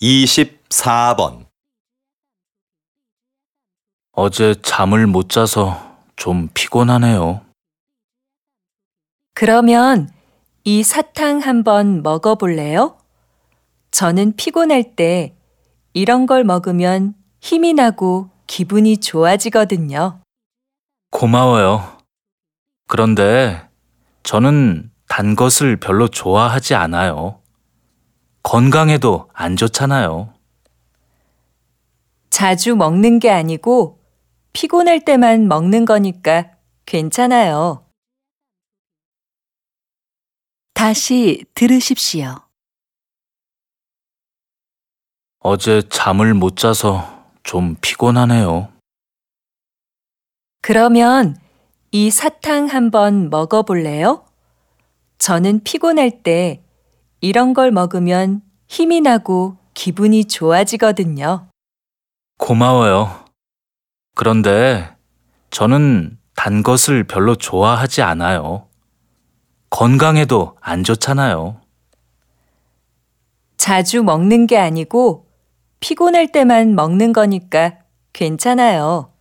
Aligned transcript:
24번. 0.00 1.46
어제 4.12 4.54
잠을 4.62 5.06
못 5.06 5.28
자서 5.28 5.96
좀 6.16 6.48
피곤하네요. 6.54 7.42
그러면 9.34 10.10
이 10.64 10.82
사탕 10.82 11.40
한번 11.40 12.02
먹어볼래요? 12.02 12.98
저는 13.90 14.36
피곤할 14.36 14.96
때 14.96 15.34
이런 15.92 16.26
걸 16.26 16.44
먹으면 16.44 17.14
힘이 17.40 17.74
나고 17.74 18.30
기분이 18.46 18.98
좋아지거든요. 18.98 20.20
고마워요. 21.10 21.98
그런데 22.88 23.68
저는 24.22 24.90
단 25.08 25.36
것을 25.36 25.76
별로 25.76 26.08
좋아하지 26.08 26.74
않아요. 26.74 27.39
건강에도 28.42 29.28
안 29.32 29.56
좋잖아요. 29.56 30.32
자주 32.30 32.74
먹는 32.76 33.18
게 33.18 33.30
아니고 33.30 33.98
피곤할 34.52 35.04
때만 35.04 35.48
먹는 35.48 35.84
거니까 35.84 36.52
괜찮아요. 36.86 37.86
다시 40.74 41.44
들으십시오. 41.54 42.36
어제 45.40 45.82
잠을 45.88 46.34
못 46.34 46.56
자서 46.56 47.24
좀 47.42 47.76
피곤하네요. 47.80 48.72
그러면 50.62 51.36
이 51.90 52.10
사탕 52.10 52.66
한번 52.66 53.30
먹어볼래요? 53.30 54.24
저는 55.18 55.62
피곤할 55.64 56.22
때 56.22 56.62
이런 57.20 57.52
걸 57.54 57.70
먹으면 57.70 58.42
힘이 58.68 59.00
나고 59.00 59.56
기분이 59.74 60.24
좋아지거든요. 60.26 61.48
고마워요. 62.38 63.24
그런데 64.14 64.96
저는 65.50 66.18
단 66.34 66.62
것을 66.62 67.04
별로 67.04 67.34
좋아하지 67.34 68.02
않아요. 68.02 68.66
건강에도 69.68 70.56
안 70.60 70.82
좋잖아요. 70.82 71.60
자주 73.56 74.02
먹는 74.02 74.46
게 74.46 74.56
아니고 74.56 75.26
피곤할 75.80 76.32
때만 76.32 76.74
먹는 76.74 77.12
거니까 77.12 77.78
괜찮아요. 78.12 79.12